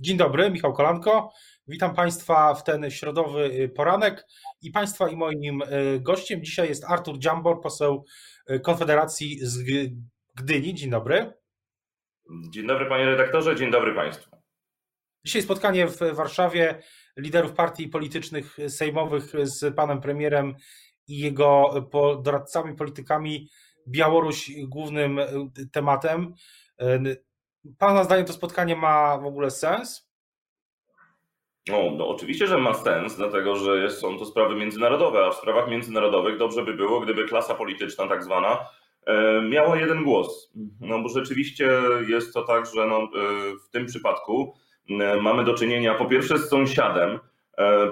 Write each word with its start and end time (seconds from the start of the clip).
Dzień 0.00 0.16
dobry, 0.16 0.50
Michał 0.50 0.72
Kolanko. 0.72 1.32
Witam 1.68 1.94
Państwa 1.94 2.54
w 2.54 2.64
ten 2.64 2.90
środowy 2.90 3.44
y, 3.44 3.68
poranek 3.68 4.26
i 4.62 4.70
Państwa 4.70 5.08
i 5.08 5.16
moim 5.16 5.62
y, 5.62 6.00
gościem 6.00 6.44
dzisiaj 6.44 6.68
jest 6.68 6.84
Artur 6.84 7.18
Dziambor, 7.18 7.60
poseł 7.60 8.04
y, 8.50 8.60
Konfederacji 8.60 9.38
z 9.42 9.62
Gdyni. 10.34 10.74
Dzień 10.74 10.90
dobry. 10.90 11.32
Dzień 12.50 12.66
dobry 12.66 12.86
panie 12.86 13.04
redaktorze, 13.04 13.56
dzień 13.56 13.70
dobry 13.70 13.94
Państwu. 13.94 14.36
Dzisiaj 15.24 15.42
spotkanie 15.42 15.86
w 15.86 15.98
Warszawie 16.12 16.82
liderów 17.16 17.52
partii 17.52 17.88
politycznych 17.88 18.56
sejmowych 18.68 19.32
z 19.42 19.74
panem 19.74 20.00
premierem 20.00 20.54
i 21.08 21.18
jego 21.18 21.74
doradcami, 22.22 22.76
politykami. 22.76 23.48
Białoruś 23.88 24.50
głównym 24.68 25.20
tematem. 25.72 26.34
Pana 27.78 28.04
zdaniem 28.04 28.26
to 28.26 28.32
spotkanie 28.32 28.76
ma 28.76 29.18
w 29.18 29.26
ogóle 29.26 29.50
sens? 29.50 30.06
No, 31.68 31.90
no, 31.96 32.08
oczywiście, 32.08 32.46
że 32.46 32.58
ma 32.58 32.74
sens, 32.74 33.16
dlatego 33.16 33.56
że 33.56 33.90
są 33.90 34.18
to 34.18 34.26
sprawy 34.26 34.54
międzynarodowe, 34.54 35.26
a 35.26 35.30
w 35.30 35.36
sprawach 35.36 35.68
międzynarodowych 35.68 36.38
dobrze 36.38 36.62
by 36.62 36.74
było, 36.74 37.00
gdyby 37.00 37.24
klasa 37.24 37.54
polityczna 37.54 38.08
tak 38.08 38.24
zwana 38.24 38.58
e, 39.06 39.42
miała 39.42 39.76
jeden 39.76 40.04
głos. 40.04 40.52
No 40.80 41.02
bo 41.02 41.08
rzeczywiście 41.08 41.70
jest 42.08 42.34
to 42.34 42.42
tak, 42.42 42.66
że 42.74 42.86
no, 42.86 42.98
e, 43.02 43.08
w 43.66 43.70
tym 43.70 43.86
przypadku 43.86 44.54
e, 44.90 45.16
mamy 45.16 45.44
do 45.44 45.54
czynienia 45.54 45.94
po 45.94 46.04
pierwsze 46.04 46.38
z 46.38 46.48
sąsiadem, 46.48 47.18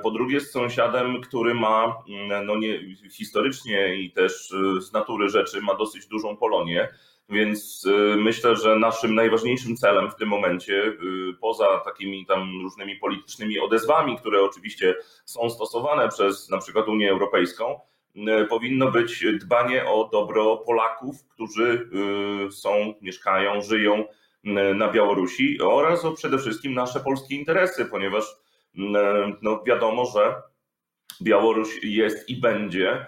po 0.03 0.11
drugie 0.11 0.41
z 0.41 0.51
sąsiadem, 0.51 1.21
który 1.21 1.55
ma 1.55 2.03
no 2.47 2.57
nie, 2.57 2.97
historycznie 3.11 3.95
i 3.95 4.13
też 4.13 4.55
z 4.81 4.93
natury 4.93 5.29
rzeczy 5.29 5.61
ma 5.61 5.75
dosyć 5.75 6.07
dużą 6.07 6.37
Polonię. 6.37 6.89
Więc 7.29 7.85
y, 7.85 8.17
myślę, 8.17 8.57
że 8.57 8.77
naszym 8.77 9.15
najważniejszym 9.15 9.77
celem 9.77 10.11
w 10.11 10.15
tym 10.15 10.29
momencie, 10.29 10.83
y, 10.83 10.97
poza 11.41 11.81
takimi 11.85 12.27
tam 12.27 12.63
różnymi 12.63 12.97
politycznymi 12.97 13.61
odezwami, 13.61 14.19
które 14.19 14.43
oczywiście 14.43 14.95
są 15.25 15.51
stosowane 15.51 16.09
przez 16.09 16.51
na 16.51 16.59
przykład 16.59 16.89
Unię 16.89 17.11
Europejską, 17.11 17.81
y, 18.17 18.47
powinno 18.49 18.91
być 18.91 19.25
dbanie 19.41 19.85
o 19.85 20.09
dobro 20.13 20.57
Polaków, 20.57 21.29
którzy 21.29 21.91
są, 22.51 22.95
mieszkają, 23.03 23.63
żyją 23.63 24.05
na 24.75 24.89
Białorusi 24.89 25.61
oraz 25.63 26.05
o 26.05 26.13
przede 26.13 26.39
wszystkim 26.39 26.75
nasze 26.75 27.01
polskie 27.01 27.35
interesy, 27.35 27.87
ponieważ 27.87 28.25
no, 29.43 29.63
wiadomo, 29.67 30.05
że 30.07 30.43
Białoruś 31.23 31.69
jest 31.83 32.29
i 32.29 32.37
będzie 32.37 33.07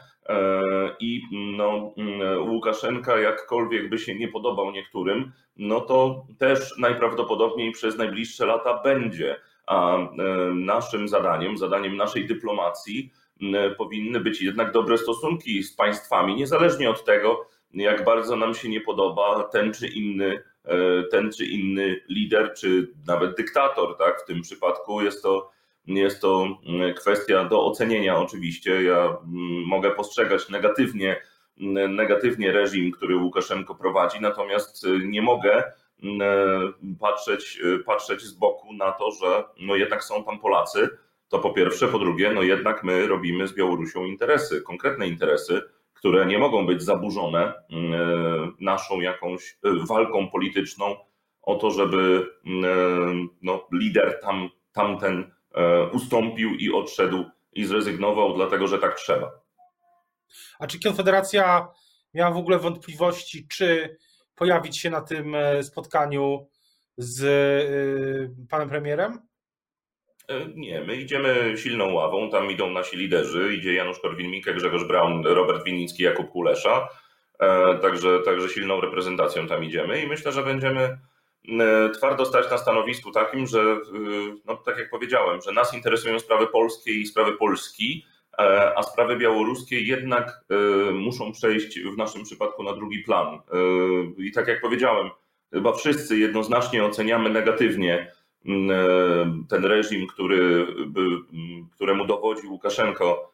I 1.01 1.23
no, 1.57 1.95
mm, 1.97 2.51
Łukaszenka, 2.51 3.19
jakkolwiek 3.19 3.89
by 3.89 3.99
się 3.99 4.15
nie 4.15 4.29
podobał 4.29 4.73
niektórym, 4.73 5.33
no 5.57 5.81
to 5.81 6.27
też 6.39 6.79
najprawdopodobniej 6.79 7.73
przez 7.73 7.99
najbliższe 7.99 8.47
lata 8.47 8.83
będzie. 8.85 9.37
A 9.67 9.97
e, 9.97 10.09
naszym 10.55 11.09
zadaniem, 11.09 11.59
zadaniem 11.59 11.97
naszej 11.97 12.27
dyplomacji 12.27 13.13
powinny 13.79 14.21
być 14.21 14.43
jednak 14.43 14.73
dobre 14.73 14.99
stosunki 14.99 15.63
z 15.63 15.77
państwami, 15.77 16.37
niezależnie 16.37 16.91
od 16.91 17.05
tego, 17.05 17.47
jak 17.75 18.05
bardzo 18.05 18.37
nam 18.37 18.55
się 18.55 18.69
nie 18.69 18.81
podoba 18.81 19.43
ten 19.53 19.73
czy 19.73 19.89
inny, 19.89 20.43
e, 20.65 21.03
ten 21.03 21.33
czy 21.33 21.47
inny 21.47 22.01
lider, 22.09 22.55
czy 22.57 22.93
nawet 23.07 23.37
dyktator. 23.37 23.97
Tak? 23.97 24.23
W 24.23 24.25
tym 24.25 24.43
przypadku 24.43 25.03
jest 25.03 25.23
to 25.23 25.51
jest 25.87 26.21
to 26.21 26.59
mm, 26.67 26.95
kwestia 26.95 27.45
do 27.45 27.67
ocenienia 27.67 28.19
oczywiście. 28.19 28.83
Ja 28.83 28.97
mm, 28.97 29.65
mogę 29.67 29.91
postrzegać 29.91 30.49
negatywnie, 30.49 31.23
mm, 31.61 31.97
negatywnie 31.97 32.53
reżim, 32.53 32.93
który 32.93 33.17
Łukaszenko 33.17 33.75
prowadzi, 33.75 34.21
natomiast 34.21 34.85
y, 34.85 34.99
nie 35.07 35.23
mogę 35.23 35.73
patrzeć, 37.01 37.61
y, 37.65 37.79
patrzeć 37.79 38.23
z 38.23 38.33
boku 38.33 38.73
na 38.73 38.93
to, 38.93 39.11
że 39.11 39.45
no 39.61 39.77
jednak 39.77 40.05
są 40.05 40.25
tam 40.25 40.39
Polacy. 40.39 40.89
To 41.29 41.39
po 41.39 41.51
pierwsze, 41.51 41.89
po 41.89 41.99
drugie, 41.99 42.33
no 42.33 42.43
jednak 42.43 42.85
my 42.85 43.07
robimy 43.07 43.47
z 43.47 43.55
Białorusią 43.55 44.05
interesy, 44.05 44.63
konkretne 44.63 45.09
interesy, 45.09 45.63
które 45.95 46.27
nie 46.27 46.39
mogą 46.39 46.67
być 46.67 46.83
zaburzone 46.83 47.53
naszą 48.61 49.01
jakąś 49.01 49.51
y, 49.51 49.87
walką 49.89 50.29
polityczną 50.29 50.97
o 51.43 51.55
to, 51.55 51.71
żeby 51.71 52.27
no, 53.43 53.69
lider 53.73 54.21
tam, 54.23 54.49
tamten 54.73 55.25
E, 55.25 55.36
ustąpił 55.93 56.55
i 56.55 56.73
odszedł 56.73 57.25
i 57.53 57.65
zrezygnował, 57.65 58.35
dlatego 58.35 58.67
że 58.67 58.79
tak 58.79 58.95
trzeba. 58.95 59.41
A 60.59 60.67
czy 60.67 60.81
Konfederacja 60.81 61.69
miała 62.15 62.31
w 62.31 62.37
ogóle 62.37 62.59
wątpliwości, 62.59 63.49
czy 63.49 63.97
pojawić 64.35 64.79
się 64.79 64.91
na 64.91 65.01
tym 65.01 65.35
e, 65.35 65.63
spotkaniu 65.63 66.49
z 66.97 67.25
e, 67.25 68.47
panem 68.49 68.69
premierem? 68.69 69.19
Nie, 70.55 70.81
my 70.81 70.97
idziemy 70.97 71.55
silną 71.57 71.93
ławą, 71.93 72.31
tam 72.31 72.51
idą 72.51 72.71
nasi 72.71 72.97
liderzy, 72.97 73.55
idzie 73.55 73.75
Janusz 73.75 74.01
Korwin-Mikke, 74.01 74.55
Grzegorz 74.55 74.85
Braun, 74.85 75.27
Robert 75.27 75.65
Winnicki, 75.65 76.03
Jakub 76.03 76.31
Kulesza, 76.31 76.89
także, 77.83 78.21
także 78.25 78.49
silną 78.49 78.81
reprezentacją 78.81 79.47
tam 79.49 79.65
idziemy 79.65 80.03
i 80.03 80.07
myślę, 80.07 80.33
że 80.33 80.43
będziemy 80.43 80.81
E, 80.81 80.99
twardo 81.95 82.27
stać 82.27 82.51
na 82.51 82.59
stanowisku 82.59 83.11
takim, 83.11 83.47
że, 83.47 83.61
e, 83.61 83.79
no, 84.45 84.57
tak 84.57 84.79
jak 84.79 84.91
powiedziałem, 84.91 85.41
że 85.43 85.53
nas 85.53 85.75
interesują 85.75 86.19
sprawy 86.19 86.47
polskie 86.47 86.93
i 86.93 87.07
sprawy 87.07 87.33
Polski, 87.33 88.05
e, 88.39 88.79
a 88.79 88.83
sprawy 88.83 89.17
białoruskie 89.17 89.81
jednak 89.81 90.45
muszą 90.93 91.33
przejść 91.33 91.81
w 91.81 91.97
naszym 91.97 92.23
przypadku 92.23 92.63
na 92.63 92.73
drugi 92.73 92.99
plan. 92.99 93.39
I 94.19 94.33
tak 94.33 94.49
jak 94.49 94.61
powiedziałem, 94.61 95.11
chyba 95.53 95.73
wszyscy 95.73 96.19
jednoznacznie 96.19 96.85
oceniamy 96.85 97.31
negatywnie 97.31 98.13
ten 99.49 99.65
reżim, 99.65 100.07
który, 100.07 100.67
któremu 101.75 102.07
dowodzi 102.07 102.47
Łukaszenko 102.47 103.33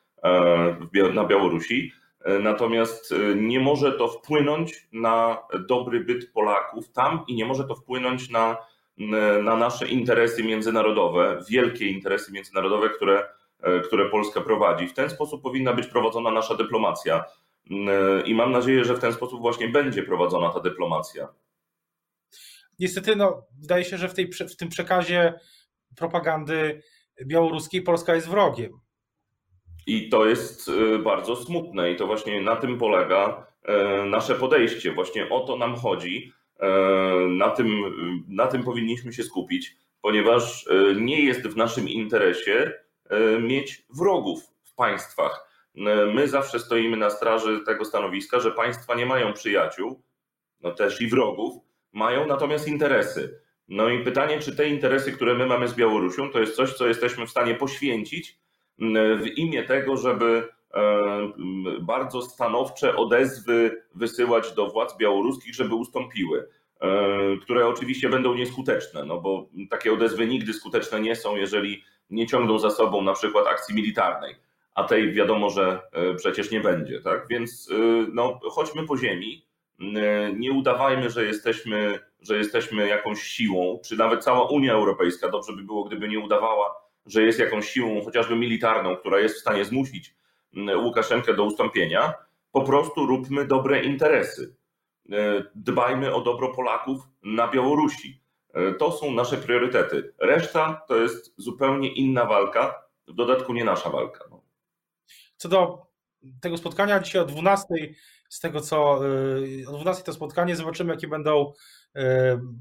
na 1.15 1.25
Białorusi. 1.25 1.93
Natomiast 2.25 3.13
e, 3.13 3.35
nie 3.35 3.61
może 3.61 3.93
to 3.93 4.09
wpłynąć 4.09 4.89
na 4.93 5.43
dobry 5.69 6.01
byt 6.01 6.33
Polaków 6.33 6.93
tam 6.93 7.25
i 7.29 7.35
nie 7.35 7.45
może 7.45 7.65
to 7.65 7.75
wpłynąć 7.75 8.31
na, 8.31 8.57
na 9.43 9.57
nasze 9.57 9.89
interesy 9.89 10.45
międzynarodowe, 10.45 11.41
wielkie 11.49 11.87
interesy 11.87 12.33
międzynarodowe, 12.33 12.91
które, 12.91 13.29
e, 13.63 13.81
które 13.81 14.11
Polska 14.11 14.41
prowadzi. 14.41 14.89
W 14.89 14.95
ten 14.95 15.11
sposób 15.11 15.43
powinna 15.43 15.73
być 15.73 15.87
prowadzona 15.87 16.31
nasza 16.31 16.55
dyplomacja. 16.55 17.25
E, 17.71 18.21
I 18.21 18.35
mam 18.35 18.53
nadzieję, 18.53 18.85
że 18.85 18.95
w 18.95 19.01
ten 19.01 19.13
sposób 19.13 19.41
właśnie 19.41 19.69
będzie 19.69 20.03
prowadzona 20.03 20.51
ta 20.51 20.61
dyplomacja. 20.61 21.29
Niestety, 22.79 23.17
no, 23.17 23.43
wydaje 23.61 23.85
się, 23.85 23.99
że 23.99 24.09
w, 24.09 24.15
tej, 24.15 24.31
w 24.33 24.57
tym 24.57 24.69
przekazie 24.69 25.35
propagandy 25.97 26.83
białoruskiej 27.27 27.83
Polska 27.83 28.15
jest 28.15 28.29
wrogiem. 28.29 28.82
I 29.87 30.09
to 30.09 30.27
jest 30.27 30.69
y, 30.69 30.99
bardzo 30.99 31.37
smutne 31.37 31.93
i 31.93 31.97
to 31.97 32.07
właśnie 32.07 32.41
na 32.41 32.57
tym 32.57 32.79
polega 32.79 33.47
e, 33.63 34.05
nasze 34.05 34.35
podejście. 34.35 34.93
Właśnie 34.93 35.29
o 35.29 35.41
to 35.41 35.57
nam 35.57 35.77
chodzi. 35.77 36.33
E, 36.61 36.69
na 37.29 37.51
tym, 37.51 37.69
na 38.29 38.47
tym 38.47 38.63
powinniśmy 38.65 39.13
się 39.13 39.23
skupić, 39.23 39.77
ponieważ 40.03 40.67
e, 40.69 40.95
nie 40.95 41.25
jest 41.25 41.49
w 41.49 41.57
naszym 41.57 41.89
interesie 41.89 42.73
mieć 43.41 43.85
wrogów 43.91 44.41
w 44.63 44.75
państwach. 44.75 45.49
My 46.15 46.29
zawsze 46.29 46.59
stoimy 46.59 46.97
na 46.97 47.11
straży 47.11 47.61
tego 47.67 47.85
stanowiska, 47.85 48.41
że 48.41 48.51
państwa 48.51 48.95
nie 48.95 49.07
mają 49.07 49.33
przyjaciół, 49.33 50.03
no 50.61 50.71
też 50.71 51.01
i 51.01 51.09
wrogów, 51.09 51.55
mają 51.93 52.27
natomiast 52.27 52.69
interesy. 52.69 53.41
No 53.69 53.89
i 53.89 54.05
pytanie, 54.05 54.39
czy 54.39 54.57
te 54.57 54.69
interesy, 54.69 55.13
które 55.13 55.35
my 55.35 55.47
mamy 55.47 55.69
z 55.69 55.75
Białorusią, 55.75 56.31
to 56.31 56.41
jest 56.41 56.57
coś, 56.57 56.73
co 56.73 56.89
jesteśmy 56.89 57.27
w 57.27 57.31
stanie 57.31 57.55
poświęcić 57.55 58.42
w 59.23 59.27
imię 59.37 59.63
tego, 59.63 59.97
żeby 59.97 60.49
e, 60.75 60.83
bardzo 61.81 62.23
stanowcze 62.23 62.97
odezwy 62.97 63.83
wysyłać 63.95 64.53
do 64.53 64.71
władz 64.71 64.97
białoruskich, 64.97 65.55
żeby 65.55 65.75
ustąpiły, 65.75 66.49
e, 66.81 66.89
które 67.43 67.67
oczywiście 67.67 68.09
będą 68.09 68.35
nieskuteczne, 68.35 69.05
no 69.05 69.21
bo 69.21 69.49
takie 69.71 69.93
odezwy 69.93 70.27
nigdy 70.27 70.53
skuteczne 70.53 71.01
nie 71.01 71.17
są, 71.17 71.37
jeżeli 71.37 71.85
nie 72.11 72.27
ciągną 72.27 72.59
za 72.59 72.71
sobą 72.71 73.03
na 73.03 73.13
przykład 73.13 73.47
akcji 73.47 73.75
militarnej, 73.75 74.35
a 74.75 74.85
tej 74.85 75.13
wiadomo, 75.13 75.51
że 75.51 75.81
e, 75.93 76.15
przecież 76.15 76.51
nie 76.51 76.61
będzie, 76.61 77.01
tak? 77.01 77.27
Więc 77.29 77.71
no, 78.13 78.41
chodźmy 78.51 78.87
po 78.87 78.97
ziemi, 78.97 79.47
nie 80.37 80.53
udawajmy, 80.53 81.11
że 81.11 81.25
jesteśmy, 81.25 81.99
że 82.21 82.37
jesteśmy 82.37 82.89
jakąś 82.89 83.23
siłą, 83.23 83.81
czy 83.85 83.97
nawet 83.97 84.25
cała 84.25 84.49
Unia 84.49 84.73
Europejska, 84.73 85.29
dobrze 85.29 85.53
by 85.53 85.63
było, 85.63 85.85
gdyby 85.85 86.09
nie 86.09 86.21
udawała, 86.21 86.82
że 87.07 87.23
jest 87.23 87.39
jakąś 87.39 87.69
siłą, 87.69 88.05
chociażby 88.05 88.37
militarną, 88.37 88.97
która 88.97 89.19
jest 89.19 89.37
w 89.37 89.41
stanie 89.41 89.65
zmusić 89.65 90.15
mm, 90.57 90.85
Łukaszenkę 90.85 91.35
do 91.35 91.45
ustąpienia, 91.45 92.15
po 92.53 92.63
prostu 92.63 93.07
róbmy 93.07 93.47
dobre 93.47 93.83
interesy. 93.83 94.55
E, 95.13 95.45
dbajmy 95.55 96.15
o 96.15 96.21
dobro 96.21 96.55
Polaków 96.55 97.03
na 97.23 97.49
Białorusi. 97.49 98.21
E, 98.55 98.73
to 98.73 98.93
są 98.93 99.11
nasze 99.11 99.37
priorytety. 99.37 100.13
Reszta 100.19 100.83
to 100.89 100.97
jest 100.97 101.35
zupełnie 101.37 101.93
inna 101.95 102.25
walka, 102.25 102.83
w 103.09 103.15
dodatku 103.15 103.53
nie 103.53 103.65
nasza 103.65 103.91
walka. 103.91 104.25
No. 104.31 104.43
Co 105.37 105.49
do 105.49 105.87
tego 106.41 106.57
spotkania 106.57 107.01
dzisiaj 107.01 107.23
o 107.23 107.25
12, 107.25 107.67
z 108.29 108.41
tego 108.41 108.61
co 108.61 109.01
e, 109.65 109.69
o 109.69 109.73
12 109.73 110.05
to 110.05 110.13
spotkanie, 110.13 110.57
zobaczymy, 110.57 110.95
jakie 110.95 111.09
będą 111.09 111.53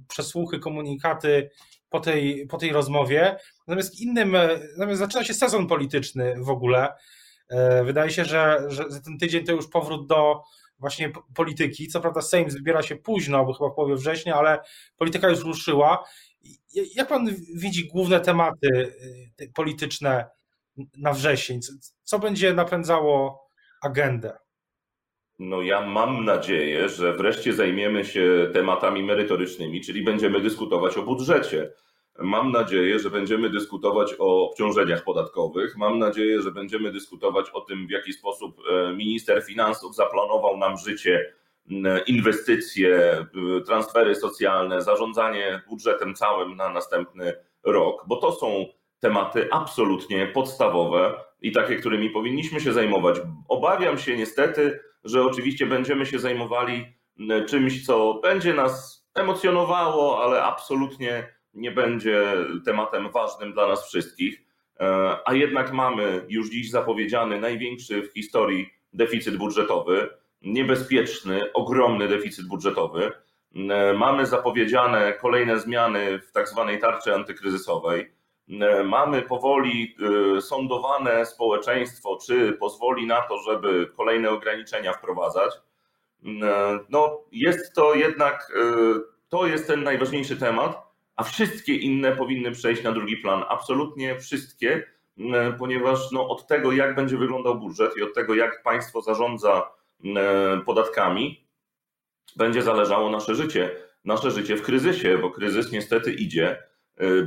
przesłuchy, 0.07 0.59
komunikaty 0.59 1.49
po 1.91 1.99
tej, 1.99 2.47
po 2.47 2.57
tej 2.57 2.71
rozmowie. 2.71 3.35
Natomiast 3.67 4.01
innym, 4.01 4.35
natomiast 4.77 4.99
zaczyna 4.99 5.23
się 5.23 5.33
sezon 5.33 5.67
polityczny 5.67 6.35
w 6.37 6.49
ogóle. 6.49 6.93
Wydaje 7.83 8.11
się, 8.11 8.25
że, 8.25 8.63
że 8.67 9.01
ten 9.05 9.17
tydzień 9.17 9.45
to 9.45 9.51
już 9.51 9.69
powrót 9.69 10.07
do 10.07 10.41
właśnie 10.79 11.11
polityki. 11.35 11.87
Co 11.87 12.01
prawda 12.01 12.21
Sejm 12.21 12.51
zbiera 12.51 12.81
się 12.81 12.95
późno, 12.95 13.45
bo 13.45 13.53
chyba 13.53 13.69
w 13.69 13.75
połowie 13.75 13.95
września, 13.95 14.35
ale 14.35 14.59
polityka 14.97 15.29
już 15.29 15.43
ruszyła. 15.43 16.03
Jak 16.95 17.07
pan 17.07 17.29
widzi 17.55 17.87
główne 17.87 18.19
tematy 18.19 18.95
polityczne 19.53 20.25
na 20.97 21.13
wrzesień? 21.13 21.59
Co 22.03 22.19
będzie 22.19 22.53
napędzało 22.53 23.47
agendę? 23.81 24.37
No 25.43 25.61
ja 25.61 25.81
mam 25.85 26.25
nadzieję, 26.25 26.89
że 26.89 27.13
wreszcie 27.13 27.53
zajmiemy 27.53 28.05
się 28.05 28.49
tematami 28.53 29.03
merytorycznymi, 29.03 29.81
czyli 29.81 30.03
będziemy 30.03 30.41
dyskutować 30.41 30.97
o 30.97 31.03
budżecie. 31.03 31.71
Mam 32.19 32.51
nadzieję, 32.51 32.99
że 32.99 33.09
będziemy 33.09 33.49
dyskutować 33.49 34.15
o 34.19 34.49
obciążeniach 34.49 35.03
podatkowych. 35.03 35.77
Mam 35.77 35.99
nadzieję, 35.99 36.41
że 36.41 36.51
będziemy 36.51 36.91
dyskutować 36.91 37.49
o 37.49 37.61
tym, 37.61 37.87
w 37.87 37.91
jaki 37.91 38.13
sposób 38.13 38.57
e, 38.69 38.93
minister 38.93 39.43
finansów 39.43 39.95
zaplanował 39.95 40.57
nam 40.57 40.77
życie, 40.77 41.33
inwestycje, 42.07 43.25
transfery 43.65 44.15
socjalne, 44.15 44.81
zarządzanie 44.81 45.61
budżetem 45.69 46.15
całym 46.15 46.55
na 46.55 46.69
następny 46.69 47.33
rok, 47.63 48.03
bo 48.07 48.15
to 48.15 48.31
są 48.31 48.65
tematy 48.99 49.47
absolutnie 49.51 50.27
podstawowe 50.27 51.13
i 51.41 51.51
takie, 51.51 51.75
którymi 51.75 52.09
powinniśmy 52.09 52.59
się 52.59 52.73
zajmować. 52.73 53.17
Obawiam 53.49 53.97
się 53.97 54.17
niestety, 54.17 54.90
że 55.03 55.23
oczywiście 55.23 55.65
będziemy 55.65 56.05
się 56.05 56.19
zajmowali 56.19 56.85
czymś, 57.47 57.85
co 57.85 58.19
będzie 58.23 58.53
nas 58.53 59.05
emocjonowało, 59.13 60.23
ale 60.23 60.43
absolutnie 60.43 61.27
nie 61.53 61.71
będzie 61.71 62.23
tematem 62.65 63.11
ważnym 63.11 63.53
dla 63.53 63.67
nas 63.67 63.87
wszystkich. 63.87 64.41
E, 64.79 65.17
a 65.25 65.33
jednak 65.33 65.73
mamy 65.73 66.25
już 66.29 66.49
dziś 66.49 66.69
zapowiedziany 66.69 67.39
największy 67.39 68.01
w 68.01 68.13
historii 68.13 68.69
deficyt 68.93 69.37
budżetowy, 69.37 70.09
niebezpieczny, 70.41 71.53
ogromny 71.53 72.07
deficyt 72.07 72.47
budżetowy. 72.47 73.11
E, 73.55 73.93
mamy 73.93 74.25
zapowiedziane 74.25 75.13
kolejne 75.13 75.59
zmiany 75.59 76.19
w 76.19 76.31
tak 76.31 76.49
zwanej 76.49 76.79
tarczy 76.79 77.15
antykryzysowej. 77.15 78.11
E, 78.61 78.83
mamy 78.83 79.21
powoli 79.21 79.95
sądowane 80.41 81.25
społeczeństwo, 81.25 82.19
czy 82.25 82.53
pozwoli 82.53 83.07
na 83.07 83.21
to, 83.21 83.37
żeby 83.37 83.91
kolejne 83.97 84.29
ograniczenia 84.29 84.93
wprowadzać. 84.93 85.53
No, 86.89 87.23
jest 87.31 87.75
to 87.75 87.95
jednak, 87.95 88.53
to 89.29 89.47
jest 89.47 89.67
ten 89.67 89.83
najważniejszy 89.83 90.37
temat 90.37 90.91
a 91.21 91.23
wszystkie 91.23 91.75
inne 91.75 92.11
powinny 92.11 92.51
przejść 92.51 92.83
na 92.83 92.91
drugi 92.91 93.17
plan. 93.17 93.43
Absolutnie 93.49 94.19
wszystkie, 94.19 94.87
ponieważ 95.59 96.11
no, 96.11 96.29
od 96.29 96.47
tego, 96.47 96.71
jak 96.71 96.95
będzie 96.95 97.17
wyglądał 97.17 97.59
budżet 97.59 97.97
i 97.97 98.03
od 98.03 98.13
tego, 98.13 98.35
jak 98.35 98.63
państwo 98.63 99.01
zarządza 99.01 99.71
podatkami, 100.65 101.47
będzie 102.35 102.61
zależało 102.61 103.09
nasze 103.09 103.35
życie. 103.35 103.69
Nasze 104.05 104.31
życie 104.31 104.55
w 104.57 104.61
kryzysie, 104.61 105.17
bo 105.17 105.31
kryzys 105.31 105.71
niestety 105.71 106.13
idzie, 106.13 106.49
e, 106.49 106.70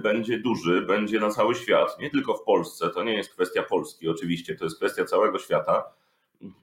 będzie 0.02 0.38
duży, 0.38 0.82
będzie 0.82 1.20
na 1.20 1.31
cały 1.31 1.55
świat, 1.55 1.99
nie 2.00 2.11
tylko 2.11 2.34
w 2.34 2.43
Polsce. 2.43 2.90
To 2.90 3.05
nie 3.05 3.14
jest 3.14 3.32
kwestia 3.32 3.62
Polski, 3.62 4.08
oczywiście, 4.08 4.55
to 4.55 4.64
jest 4.64 4.76
kwestia 4.76 5.05
całego 5.05 5.38
świata. 5.38 5.84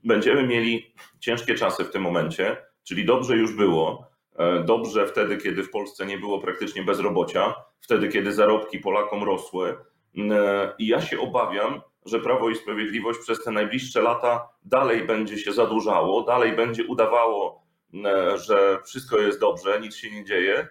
Będziemy 0.03 0.47
mieli 0.47 0.93
ciężkie 1.19 1.55
czasy 1.55 1.83
w 1.83 1.91
tym 1.91 2.01
momencie, 2.01 2.57
czyli 2.83 3.05
dobrze 3.05 3.37
już 3.37 3.55
było, 3.55 4.11
E, 4.35 4.63
dobrze 4.63 5.07
wtedy, 5.07 5.37
kiedy 5.37 5.63
w 5.63 5.71
Polsce 5.71 6.05
nie 6.05 6.17
było 6.17 6.39
praktycznie 6.39 6.83
bezrobocia, 6.83 7.55
wtedy, 7.81 8.07
kiedy 8.07 8.33
zarobki 8.33 8.79
Polakom 8.79 9.23
rosły. 9.23 9.77
E, 10.17 10.73
I 10.79 10.87
ja 10.87 11.01
się 11.01 11.19
obawiam, 11.19 11.81
że 12.05 12.19
Prawo 12.19 12.49
i 12.49 12.55
Sprawiedliwość 12.55 13.19
przez 13.19 13.43
te 13.43 13.51
najbliższe 13.51 14.01
lata 14.01 14.49
dalej 14.65 15.07
będzie 15.07 15.37
się 15.37 15.53
zadłużało, 15.53 16.21
dalej 16.21 16.55
będzie 16.55 16.85
udawało, 16.85 17.63
e, 18.05 18.37
że 18.37 18.79
wszystko 18.85 19.17
jest 19.17 19.39
dobrze, 19.39 19.79
nic 19.81 19.95
się 19.95 20.11
nie 20.11 20.25
dzieje, 20.25 20.67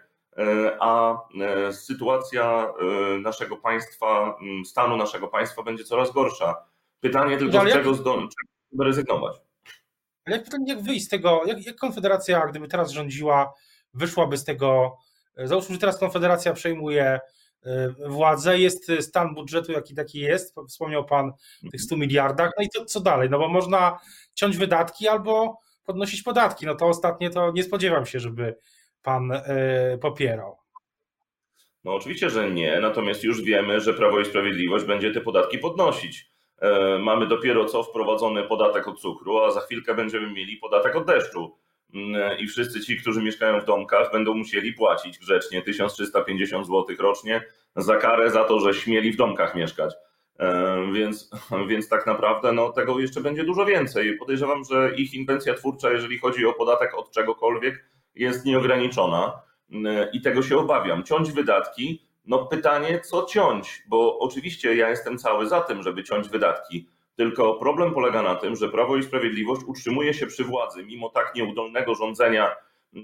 a 0.81 1.19
sytuacja 1.73 2.73
naszego 3.23 3.57
państwa, 3.57 4.39
stanu 4.67 4.97
naszego 4.97 5.29
państwa 5.29 5.63
będzie 5.63 5.85
coraz 5.85 6.13
gorsza. 6.13 6.65
Pytanie 7.01 7.37
tylko, 7.37 7.61
z 7.61 7.73
czego, 7.73 7.91
jak... 7.91 8.87
rezygnować. 8.87 9.37
Ale 10.27 10.37
jak 10.37 10.45
pytanie, 10.45 10.75
jak 10.75 10.83
wyjść 10.83 11.07
z 11.07 11.09
tego, 11.09 11.43
jak, 11.47 11.67
jak 11.67 11.77
Konfederacja, 11.77 12.47
gdyby 12.47 12.69
teraz 12.69 12.91
rządziła, 12.91 13.55
wyszłaby 13.95 14.37
z 14.37 14.45
tego, 14.45 14.97
e, 15.37 15.49
załóżmy, 15.49 15.75
że 15.75 15.81
teraz 15.81 15.99
Konfederacja 15.99 16.53
przejmuje 16.53 17.21
e, 17.63 17.89
władzę, 18.09 18.59
jest 18.59 18.93
stan 19.01 19.35
budżetu 19.35 19.73
jaki 19.73 19.95
taki 19.95 20.19
jest, 20.19 20.55
wspomniał 20.69 21.05
Pan 21.05 21.33
o 21.67 21.71
tych 21.71 21.83
100 21.83 21.97
miliardach, 21.97 22.51
no 22.59 22.65
i 22.65 22.69
to, 22.75 22.85
co 22.85 23.01
dalej, 23.01 23.31
no 23.31 23.39
bo 23.39 23.49
można 23.49 23.99
ciąć 24.35 24.57
wydatki 24.57 25.09
albo 25.09 25.61
podnosić 25.85 26.23
podatki, 26.23 26.67
no 26.67 26.75
to 26.75 26.87
ostatnie 26.87 27.31
to 27.31 27.53
nie 27.53 27.63
spodziewam 27.63 28.07
się, 28.07 28.21
żeby 28.21 28.57
Pan 29.03 29.33
y, 29.33 29.99
popierał. 30.01 30.57
No 31.85 31.95
oczywiście, 31.95 32.31
że 32.31 32.51
nie, 32.51 32.81
natomiast 32.81 33.25
już 33.25 33.43
wiemy, 33.43 33.81
że 33.81 33.95
Prawo 33.95 34.21
i 34.21 34.25
Sprawiedliwość 34.25 34.85
będzie 34.85 35.11
te 35.13 35.21
podatki 35.21 35.59
podnosić. 35.59 36.31
E, 36.61 36.99
mamy 36.99 37.27
dopiero 37.27 37.65
co 37.65 37.83
wprowadzony 37.83 38.43
podatek 38.43 38.89
od 38.89 39.01
cukru, 39.01 39.39
a 39.39 39.51
za 39.51 39.61
chwilkę 39.61 39.95
będziemy 39.95 40.33
mieli 40.33 40.57
podatek 40.57 40.97
od 40.97 41.07
deszczu. 41.07 41.57
Mm, 41.95 42.39
I 42.39 42.47
wszyscy 42.47 42.81
ci, 42.81 42.97
którzy 42.97 43.23
mieszkają 43.23 43.61
w 43.61 43.65
domkach, 43.65 44.13
będą 44.13 44.35
musieli 44.35 44.73
płacić 44.73 45.19
grzecznie 45.19 45.63
1350 45.63 46.67
zł 46.67 46.97
rocznie 46.99 47.45
za 47.77 47.97
karę 47.97 48.31
za 48.31 48.45
to, 48.45 48.61
że 48.61 48.75
śmieli 48.75 49.13
w 49.13 49.17
domkach 49.17 49.55
mieszkać. 49.55 49.95
E, 50.39 50.77
więc, 50.93 51.31
więc 51.71 51.89
tak 51.89 52.07
naprawdę 52.07 52.53
no, 52.53 52.73
tego 52.73 53.01
jeszcze 53.01 53.21
będzie 53.21 53.45
dużo 53.45 53.65
więcej. 53.65 54.17
Podejrzewam, 54.17 54.65
że 54.65 54.95
ich 54.97 55.15
inwencja 55.15 55.55
twórcza, 55.55 55.91
jeżeli 55.91 56.19
chodzi 56.19 56.47
o 56.47 56.53
podatek 56.53 56.95
od 56.95 57.11
czegokolwiek, 57.11 57.85
jest 58.15 58.45
nieograniczona 58.45 59.43
mm, 59.71 60.09
i 60.13 60.21
tego 60.21 60.43
się 60.43 60.59
obawiam. 60.59 61.05
Ciąć 61.05 61.33
wydatki 61.33 62.11
no 62.31 62.47
pytanie, 62.47 63.01
co 63.01 63.25
ciąć, 63.25 63.83
bo 63.89 64.19
oczywiście 64.19 64.77
ja 64.77 64.91
jestem 64.91 65.19
cały 65.19 65.49
za 65.49 65.61
tym, 65.61 65.83
żeby 65.83 66.05
ciąć 66.05 66.29
wydatki. 66.29 66.89
Tylko 67.17 67.55
problem 67.55 67.95
polega 67.95 68.23
na 68.23 68.35
tym, 68.35 68.57
że 68.57 68.69
Prawo 68.69 68.97
i 68.97 69.03
Sprawiedliwość 69.03 69.63
utrzymuje 69.67 70.15
się 70.15 70.27
przy 70.27 70.45
władzy, 70.45 70.85
mimo 70.85 71.09
tak 71.09 71.35
nieudolnego 71.35 71.95
rządzenia 71.95 72.51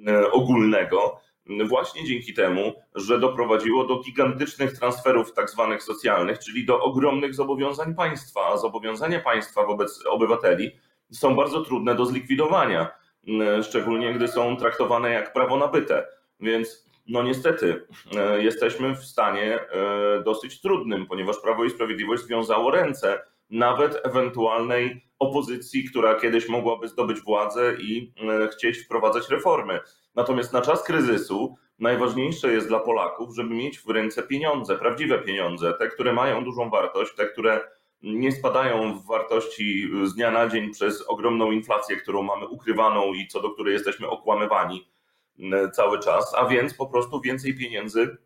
e, 0.08 0.30
ogólnego, 0.30 1.20
właśnie 1.68 2.04
dzięki 2.04 2.34
temu, 2.34 2.72
że 2.94 3.20
doprowadziło 3.20 3.84
do 3.84 4.00
gigantycznych 4.00 4.78
transferów 4.78 5.32
tak 5.32 5.50
zwanych 5.50 5.82
socjalnych, 5.82 6.38
czyli 6.38 6.66
do 6.66 6.82
ogromnych 6.82 7.34
zobowiązań 7.34 7.94
państwa, 7.94 8.40
a 8.46 8.56
zobowiązania 8.56 9.20
państwa 9.20 9.66
wobec 9.66 10.06
obywateli 10.06 10.70
są 11.12 11.36
bardzo 11.36 11.60
trudne 11.60 11.94
do 11.94 12.06
zlikwidowania, 12.06 12.90
szczególnie 13.62 14.14
gdy 14.14 14.28
są 14.28 14.56
traktowane 14.56 15.10
jak 15.10 15.32
prawo 15.32 15.56
nabyte. 15.56 16.06
Więc 16.40 16.86
no 17.08 17.22
niestety 17.22 17.86
e, 18.16 18.42
jesteśmy 18.42 18.96
w 18.96 19.04
stanie 19.04 19.60
e, 19.60 20.22
dosyć 20.24 20.60
trudnym, 20.60 21.06
ponieważ 21.06 21.36
Prawo 21.42 21.64
i 21.64 21.70
Sprawiedliwość 21.70 22.22
związało 22.22 22.70
ręce 22.70 23.20
nawet 23.50 24.00
ewentualnej 24.06 25.06
opozycji, 25.18 25.84
która 25.84 26.14
kiedyś 26.14 26.48
mogłaby 26.48 26.88
zdobyć 26.88 27.20
władzę 27.20 27.74
i 27.80 28.12
e, 28.28 28.48
chcieć 28.48 28.78
wprowadzać 28.78 29.28
reformy. 29.30 29.80
Natomiast 30.14 30.52
na 30.52 30.62
czas 30.62 30.84
kryzysu 30.84 31.56
najważniejsze 31.78 32.52
jest 32.52 32.68
dla 32.68 32.78
Polaków, 32.78 33.34
żeby 33.34 33.54
mieć 33.54 33.78
w 33.78 33.90
ręce 33.90 34.22
pieniądze, 34.22 34.76
prawdziwe 34.76 35.18
pieniądze, 35.18 35.74
te, 35.78 35.88
które 35.88 36.12
mają 36.12 36.44
dużą 36.44 36.70
wartość, 36.70 37.14
te, 37.14 37.26
które 37.26 37.60
nie 38.06 38.32
spadają 38.32 38.98
w 38.98 39.06
wartości 39.06 39.90
z 40.04 40.14
dnia 40.14 40.30
na 40.30 40.48
dzień 40.48 40.70
przez 40.70 41.08
ogromną 41.08 41.50
inflację, 41.50 41.96
którą 41.96 42.22
mamy 42.22 42.46
ukrywaną 42.46 43.14
i 43.14 43.28
co 43.28 43.40
do 43.40 43.50
której 43.50 43.72
jesteśmy 43.72 44.08
okłamywani 44.08 44.86
E, 45.38 45.70
cały 45.70 45.98
czas, 45.98 46.34
a 46.34 46.46
więc 46.46 46.74
po 46.74 46.86
prostu 46.86 47.20
więcej 47.20 47.54
pieniędzy 47.54 48.16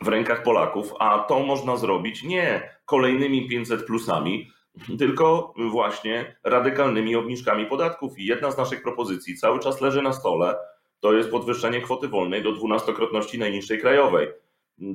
w 0.00 0.08
rękach 0.08 0.42
Polaków, 0.42 0.92
a 0.98 1.18
to 1.18 1.40
można 1.40 1.76
zrobić 1.76 2.22
nie 2.22 2.70
kolejnymi 2.84 3.48
500 3.48 3.86
plusami, 3.86 4.50
tylko 4.98 5.54
właśnie 5.70 6.36
radykalnymi 6.44 7.16
obniżkami 7.16 7.66
podatków. 7.66 8.18
I 8.18 8.26
jedna 8.26 8.50
z 8.50 8.58
naszych 8.58 8.82
propozycji 8.82 9.36
cały 9.36 9.58
czas 9.58 9.80
leży 9.80 10.02
na 10.02 10.12
stole, 10.12 10.56
to 11.00 11.12
jest 11.12 11.30
podwyższenie 11.30 11.80
kwoty 11.80 12.08
wolnej 12.08 12.42
do 12.42 12.52
dwunastokrotności 12.52 13.38
najniższej 13.38 13.80
krajowej. 13.80 14.28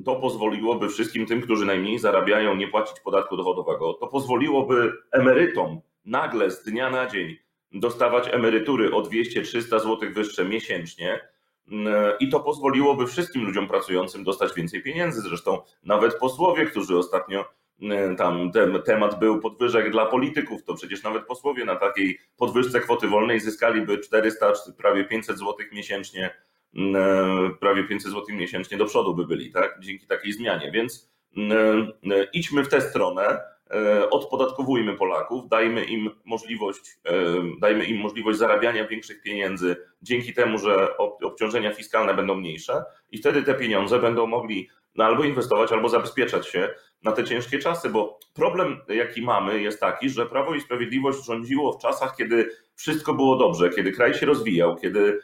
To 0.04 0.16
pozwoliłoby 0.16 0.88
wszystkim 0.88 1.26
tym, 1.26 1.40
którzy 1.40 1.66
najmniej 1.66 1.98
zarabiają, 1.98 2.56
nie 2.56 2.68
płacić 2.68 3.00
podatku 3.00 3.36
dochodowego. 3.36 3.94
To 3.94 4.06
pozwoliłoby 4.06 4.92
emerytom 5.12 5.80
nagle 6.04 6.50
z 6.50 6.64
dnia 6.64 6.90
na 6.90 7.06
dzień 7.06 7.36
dostawać 7.72 8.28
emerytury 8.34 8.94
o 8.94 9.02
200-300 9.02 9.80
zł 9.80 9.98
wyższe 10.12 10.44
miesięcznie. 10.44 11.20
Mm, 11.70 12.12
I 12.20 12.28
to 12.28 12.40
pozwoliłoby 12.40 13.06
wszystkim 13.06 13.44
ludziom 13.44 13.68
pracującym 13.68 14.24
dostać 14.24 14.54
więcej 14.54 14.82
pieniędzy. 14.82 15.20
Zresztą 15.20 15.58
nawet 15.84 16.18
posłowie, 16.18 16.66
którzy 16.66 16.98
ostatnio 16.98 17.44
mm, 17.82 18.16
tam 18.16 18.50
temat 18.84 19.18
był 19.18 19.40
podwyżek 19.40 19.90
dla 19.90 20.06
polityków, 20.06 20.64
to 20.64 20.74
przecież 20.74 21.02
nawet 21.02 21.26
posłowie 21.26 21.64
na 21.64 21.76
takiej 21.76 22.18
podwyżce 22.36 22.80
kwoty 22.80 23.08
wolnej 23.08 23.40
zyskaliby 23.40 23.98
400 23.98 24.52
czy 24.52 24.72
prawie 24.72 25.04
500 25.04 25.38
zł 25.38 25.56
miesięcznie 25.72 26.30
prawie 27.60 27.84
500 27.84 28.12
zł 28.12 28.24
miesięcznie 28.36 28.78
do 28.78 28.84
przodu 28.84 29.14
by 29.14 29.26
byli, 29.26 29.52
tak? 29.52 29.78
Dzięki 29.80 30.06
takiej 30.06 30.32
zmianie. 30.32 30.70
Więc 30.70 31.12
idźmy 32.32 32.64
w 32.64 32.68
tę 32.68 32.80
stronę 32.80 33.52
E, 33.72 34.10
odpodatkowujmy 34.10 34.96
Polaków, 34.96 35.48
dajmy 35.48 35.84
im 35.84 36.10
możliwość, 36.24 36.98
e, 37.04 37.14
dajmy 37.60 37.84
im 37.84 38.00
możliwość 38.00 38.38
zarabiania 38.38 38.88
większych 38.88 39.22
pieniędzy 39.22 39.76
dzięki 40.02 40.34
temu, 40.34 40.58
że 40.58 40.96
obciążenia 40.98 41.72
fiskalne 41.72 42.14
będą 42.14 42.34
mniejsze 42.34 42.84
i 43.10 43.18
wtedy 43.18 43.42
te 43.42 43.54
pieniądze 43.54 43.98
będą 43.98 44.26
mogli 44.26 44.68
no, 44.94 45.04
albo 45.04 45.24
inwestować, 45.24 45.72
albo 45.72 45.88
zabezpieczać 45.88 46.48
się 46.48 46.68
na 47.02 47.12
te 47.12 47.24
ciężkie 47.24 47.58
czasy, 47.58 47.90
bo 47.90 48.18
problem, 48.34 48.80
jaki 48.88 49.22
mamy, 49.22 49.62
jest 49.62 49.80
taki, 49.80 50.10
że 50.10 50.26
Prawo 50.26 50.54
i 50.54 50.60
Sprawiedliwość 50.60 51.26
rządziło 51.26 51.72
w 51.72 51.82
czasach, 51.82 52.16
kiedy 52.16 52.50
wszystko 52.74 53.14
było 53.14 53.36
dobrze, 53.36 53.70
kiedy 53.70 53.92
kraj 53.92 54.14
się 54.14 54.26
rozwijał, 54.26 54.76
kiedy 54.76 55.00
e, 55.10 55.18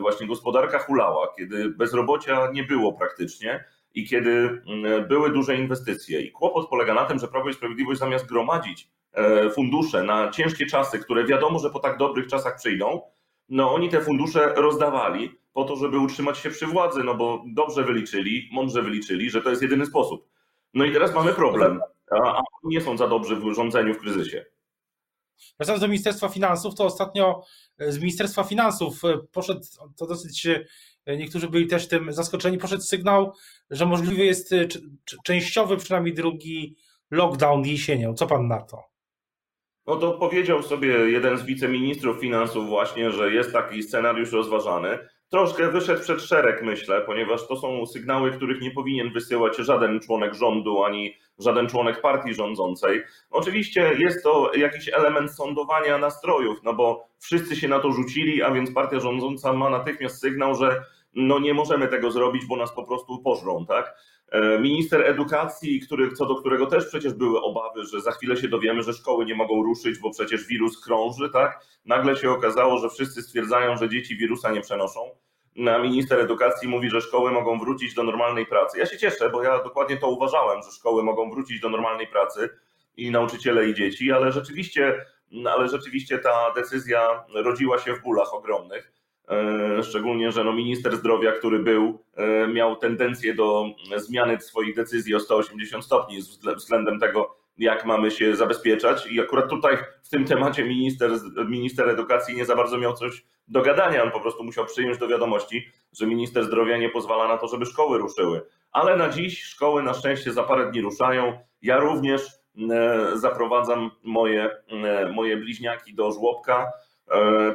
właśnie 0.00 0.26
gospodarka 0.26 0.78
hulała, 0.78 1.28
kiedy 1.36 1.68
bezrobocia 1.68 2.50
nie 2.52 2.64
było 2.64 2.92
praktycznie 2.92 3.64
i 3.94 4.06
kiedy 4.06 4.30
mm, 4.66 5.08
były 5.08 5.30
duże 5.30 5.56
inwestycje. 5.56 6.20
I 6.20 6.32
kłopot 6.32 6.68
polega 6.68 6.94
na 6.94 7.04
tym, 7.04 7.18
że 7.18 7.28
Prawo 7.28 7.48
i 7.48 7.54
Sprawiedliwość 7.54 8.00
zamiast 8.00 8.26
gromadzić 8.26 8.88
e, 9.12 9.50
fundusze 9.50 10.02
na 10.02 10.30
ciężkie 10.30 10.66
czasy, 10.66 10.98
które 10.98 11.24
wiadomo, 11.24 11.58
że 11.58 11.70
po 11.70 11.78
tak 11.78 11.98
dobrych 11.98 12.26
czasach 12.26 12.56
przyjdą, 12.56 13.02
no 13.48 13.74
oni 13.74 13.88
te 13.88 14.00
fundusze 14.00 14.54
rozdawali 14.56 15.38
po 15.52 15.64
to, 15.64 15.76
żeby 15.76 15.98
utrzymać 15.98 16.38
się 16.38 16.50
przy 16.50 16.66
władzy, 16.66 17.04
no 17.04 17.14
bo 17.14 17.44
dobrze 17.46 17.84
wyliczyli, 17.84 18.48
mądrze 18.52 18.82
wyliczyli, 18.82 19.30
że 19.30 19.42
to 19.42 19.50
jest 19.50 19.62
jedyny 19.62 19.86
sposób. 19.86 20.28
No 20.74 20.84
i 20.84 20.92
teraz 20.92 21.14
mamy 21.14 21.32
problem, 21.32 21.80
a 22.10 22.36
oni 22.36 22.44
nie 22.64 22.80
są 22.80 22.96
za 22.96 23.08
dobrzy 23.08 23.36
w 23.36 23.54
rządzeniu 23.54 23.94
w 23.94 23.98
kryzysie. 23.98 24.44
Wracając 25.58 25.80
do 25.80 25.88
Ministerstwa 25.88 26.28
Finansów, 26.28 26.74
to 26.74 26.84
ostatnio 26.84 27.42
z 27.78 27.98
Ministerstwa 27.98 28.44
Finansów 28.44 29.04
e, 29.04 29.18
poszedł, 29.32 29.60
to 29.96 30.06
dosyć 30.06 30.46
niektórzy 31.06 31.48
byli 31.48 31.66
też 31.66 31.88
tym 31.88 32.12
zaskoczeni, 32.12 32.58
poszedł 32.58 32.82
sygnał, 32.82 33.32
że 33.70 33.86
możliwy 33.86 34.24
jest 34.24 34.54
częściowy, 35.24 35.76
przynajmniej 35.76 36.14
drugi 36.14 36.76
lockdown 37.10 37.64
jesienią. 37.64 38.14
Co 38.14 38.26
pan 38.26 38.48
na 38.48 38.62
to? 38.62 38.82
No 39.86 39.96
to 39.96 40.12
powiedział 40.12 40.62
sobie 40.62 40.88
jeden 40.88 41.38
z 41.38 41.42
wiceministrów 41.42 42.20
finansów 42.20 42.68
właśnie, 42.68 43.10
że 43.10 43.32
jest 43.32 43.52
taki 43.52 43.82
scenariusz 43.82 44.32
rozważany. 44.32 44.98
Troszkę 45.34 45.70
wyszedł 45.70 46.00
przed 46.00 46.22
szereg, 46.22 46.62
myślę, 46.62 47.00
ponieważ 47.00 47.48
to 47.48 47.56
są 47.56 47.86
sygnały, 47.86 48.30
których 48.30 48.60
nie 48.60 48.70
powinien 48.70 49.12
wysyłać 49.12 49.56
żaden 49.56 50.00
członek 50.00 50.34
rządu 50.34 50.84
ani 50.84 51.16
żaden 51.38 51.68
członek 51.68 52.00
partii 52.00 52.34
rządzącej. 52.34 53.02
Oczywiście 53.30 53.94
jest 53.98 54.24
to 54.24 54.52
jakiś 54.54 54.88
element 54.88 55.34
sądowania 55.34 55.98
nastrojów, 55.98 56.58
no 56.62 56.74
bo 56.74 57.08
wszyscy 57.18 57.56
się 57.56 57.68
na 57.68 57.80
to 57.80 57.92
rzucili, 57.92 58.42
a 58.42 58.50
więc 58.50 58.72
partia 58.72 59.00
rządząca 59.00 59.52
ma 59.52 59.70
natychmiast 59.70 60.20
sygnał, 60.20 60.54
że 60.54 60.82
no 61.14 61.38
nie 61.38 61.54
możemy 61.54 61.88
tego 61.88 62.10
zrobić, 62.10 62.46
bo 62.46 62.56
nas 62.56 62.74
po 62.74 62.84
prostu 62.84 63.18
pożrą, 63.18 63.66
tak? 63.66 63.94
E, 64.28 64.58
minister 64.58 65.02
edukacji, 65.02 65.80
który, 65.80 66.12
co 66.12 66.26
do 66.26 66.34
którego 66.34 66.66
też 66.66 66.86
przecież 66.86 67.12
były 67.12 67.42
obawy, 67.42 67.84
że 67.84 68.00
za 68.00 68.12
chwilę 68.12 68.36
się 68.36 68.48
dowiemy, 68.48 68.82
że 68.82 68.92
szkoły 68.92 69.24
nie 69.24 69.34
mogą 69.34 69.62
ruszyć, 69.62 69.98
bo 69.98 70.10
przecież 70.10 70.46
wirus 70.46 70.84
krąży, 70.84 71.30
tak? 71.30 71.66
Nagle 71.84 72.16
się 72.16 72.30
okazało, 72.30 72.78
że 72.78 72.88
wszyscy 72.88 73.22
stwierdzają, 73.22 73.76
że 73.76 73.88
dzieci 73.88 74.16
wirusa 74.16 74.50
nie 74.50 74.60
przenoszą. 74.60 75.23
A 75.58 75.78
minister 75.78 76.20
edukacji 76.20 76.68
mówi, 76.68 76.90
że 76.90 77.00
szkoły 77.00 77.30
mogą 77.30 77.58
wrócić 77.58 77.94
do 77.94 78.02
normalnej 78.02 78.46
pracy. 78.46 78.78
Ja 78.78 78.86
się 78.86 78.98
cieszę, 78.98 79.30
bo 79.30 79.42
ja 79.42 79.62
dokładnie 79.62 79.96
to 79.96 80.08
uważałem, 80.08 80.62
że 80.62 80.70
szkoły 80.70 81.02
mogą 81.02 81.30
wrócić 81.30 81.60
do 81.60 81.68
normalnej 81.68 82.06
pracy 82.06 82.48
i 82.96 83.10
nauczyciele 83.10 83.68
i 83.68 83.74
dzieci, 83.74 84.12
ale 84.12 84.32
rzeczywiście, 84.32 85.04
ale 85.46 85.68
rzeczywiście 85.68 86.18
ta 86.18 86.52
decyzja 86.54 87.24
rodziła 87.34 87.78
się 87.78 87.94
w 87.94 88.02
bólach 88.02 88.34
ogromnych. 88.34 88.92
E, 89.28 89.82
szczególnie, 89.82 90.32
że 90.32 90.44
no 90.44 90.52
minister 90.52 90.96
zdrowia, 90.96 91.32
który 91.32 91.58
był, 91.58 91.98
e, 92.16 92.46
miał 92.46 92.76
tendencję 92.76 93.34
do 93.34 93.64
zmiany 93.96 94.40
swoich 94.40 94.76
decyzji 94.76 95.14
o 95.14 95.20
180 95.20 95.84
stopni 95.84 96.18
względem 96.56 97.00
tego, 97.00 97.36
jak 97.58 97.84
mamy 97.84 98.10
się 98.10 98.36
zabezpieczać. 98.36 99.06
I 99.06 99.20
akurat 99.20 99.50
tutaj 99.50 99.76
w 100.02 100.08
tym 100.08 100.24
temacie 100.24 100.64
minister, 100.64 101.10
minister 101.48 101.88
edukacji 101.88 102.36
nie 102.36 102.44
za 102.44 102.56
bardzo 102.56 102.78
miał 102.78 102.92
coś 102.92 103.24
do 103.48 103.62
gadania. 103.62 104.02
On 104.02 104.10
po 104.10 104.20
prostu 104.20 104.44
musiał 104.44 104.66
przyjąć 104.66 104.98
do 104.98 105.08
wiadomości, 105.08 105.68
że 105.92 106.06
minister 106.06 106.44
zdrowia 106.44 106.76
nie 106.76 106.88
pozwala 106.88 107.28
na 107.28 107.38
to, 107.38 107.48
żeby 107.48 107.66
szkoły 107.66 107.98
ruszyły. 107.98 108.46
Ale 108.72 108.96
na 108.96 109.08
dziś 109.08 109.42
szkoły 109.42 109.82
na 109.82 109.94
szczęście 109.94 110.32
za 110.32 110.42
parę 110.42 110.70
dni 110.70 110.80
ruszają. 110.80 111.38
Ja 111.62 111.78
również 111.78 112.22
e, 112.70 113.10
zaprowadzam 113.14 113.90
moje, 114.02 114.50
moje 115.12 115.36
bliźniaki 115.36 115.94
do 115.94 116.12
żłobka 116.12 116.72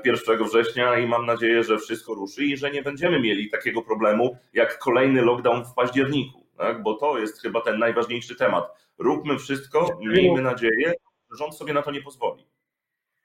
1 0.06 0.44
września 0.44 1.00
i 1.00 1.08
mam 1.08 1.26
nadzieję, 1.26 1.64
że 1.64 1.78
wszystko 1.78 2.14
ruszy 2.14 2.46
i 2.46 2.58
że 2.58 2.72
nie 2.72 2.84
będziemy 2.84 3.20
mieli 3.20 3.50
takiego 3.50 3.82
problemu 3.82 4.38
jak 4.54 4.80
kolejny 4.80 5.22
lockdown 5.22 5.66
w 5.66 5.74
październiku, 5.74 6.39
tak? 6.60 6.84
bo 6.84 6.94
to 6.94 7.20
jest 7.20 7.42
chyba 7.42 7.62
ten 7.62 7.80
najważniejszy 7.80 8.36
temat. 8.36 8.72
Róbmy 8.98 9.38
wszystko, 9.38 10.00
miejmy 10.00 10.42
nadzieję, 10.42 10.94
że 11.32 11.38
rząd 11.38 11.56
sobie 11.56 11.74
na 11.74 11.82
to 11.82 11.92
nie 11.92 12.02
pozwoli. 12.02 12.48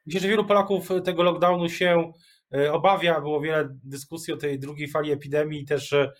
Myślę, 0.06 0.20
że 0.20 0.28
wielu 0.28 0.44
Polaków 0.44 0.88
tego 1.04 1.22
lockdownu 1.22 1.68
się 1.68 2.12
e, 2.54 2.72
obawia. 2.72 3.20
Było 3.20 3.40
wiele 3.40 3.68
dyskusji 3.84 4.34
o 4.34 4.36
tej 4.36 4.58
drugiej 4.58 4.88
fali 4.88 5.12
epidemii, 5.12 5.64
też 5.64 5.92
e, 5.92 6.12